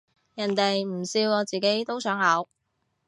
[0.33, 2.47] 人哋唔笑我自己都想嘔